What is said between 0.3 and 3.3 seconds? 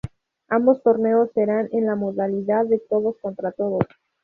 Ambos torneos serán en la modalidad de todos